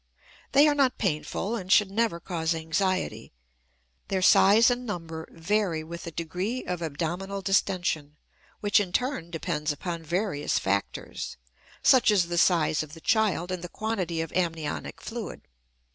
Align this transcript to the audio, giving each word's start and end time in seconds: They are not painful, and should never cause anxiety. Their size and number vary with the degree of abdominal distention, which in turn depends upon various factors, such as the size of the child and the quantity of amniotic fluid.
They 0.53 0.67
are 0.67 0.73
not 0.73 0.97
painful, 0.97 1.55
and 1.55 1.71
should 1.71 1.91
never 1.91 2.19
cause 2.19 2.55
anxiety. 2.55 3.31
Their 4.07 4.23
size 4.23 4.71
and 4.71 4.83
number 4.83 5.27
vary 5.31 5.83
with 5.83 6.05
the 6.05 6.11
degree 6.11 6.63
of 6.63 6.81
abdominal 6.81 7.43
distention, 7.43 8.15
which 8.61 8.79
in 8.79 8.93
turn 8.93 9.29
depends 9.29 9.71
upon 9.71 10.01
various 10.01 10.57
factors, 10.57 11.37
such 11.83 12.09
as 12.09 12.29
the 12.29 12.39
size 12.39 12.81
of 12.81 12.95
the 12.95 12.99
child 13.01 13.51
and 13.51 13.63
the 13.63 13.69
quantity 13.69 14.21
of 14.21 14.33
amniotic 14.33 14.99
fluid. 15.01 15.41